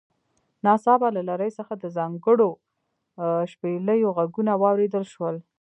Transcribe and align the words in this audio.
ناڅاپه 0.65 1.09
له 1.15 1.21
لرې 1.29 1.49
څخه 1.57 1.73
د 1.77 1.85
ځانګړو 1.97 2.49
شپېلیو 3.51 4.15
غږونه 4.17 4.51
واوریدل 4.61 5.03
شول 5.13 5.35